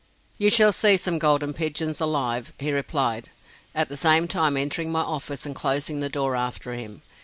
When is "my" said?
4.91-5.01